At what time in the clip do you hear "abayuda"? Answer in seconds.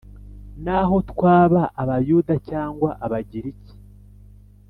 1.81-2.33